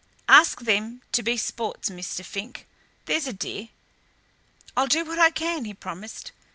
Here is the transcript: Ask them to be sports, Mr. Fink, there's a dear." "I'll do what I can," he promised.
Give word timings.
Ask 0.27 0.61
them 0.61 1.03
to 1.11 1.21
be 1.21 1.37
sports, 1.37 1.91
Mr. 1.91 2.25
Fink, 2.25 2.65
there's 3.05 3.27
a 3.27 3.33
dear." 3.33 3.69
"I'll 4.75 4.87
do 4.87 5.05
what 5.05 5.19
I 5.19 5.29
can," 5.29 5.65
he 5.65 5.75
promised. 5.75 6.31